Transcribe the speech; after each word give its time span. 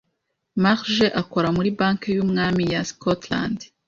Marge 0.63 1.07
akora 1.21 1.47
muri 1.55 1.69
Banki 1.77 2.09
yumwami 2.17 2.63
ya 2.73 2.81
Scotland. 2.91 3.57